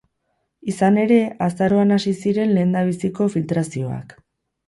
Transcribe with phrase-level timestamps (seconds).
[0.71, 4.17] Izan ere, azaroan hasi ziren lehendabiziko filtrazioak.